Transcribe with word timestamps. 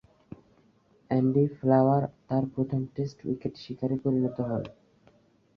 Andy 1.09 1.45
Flower 1.57 2.03
তার 2.27 2.43
প্রথম 2.53 2.81
test 2.95 3.17
wicket 3.27 3.53
শিকারে 3.63 3.95
পরিণত 4.03 4.37
হন। 4.49 4.63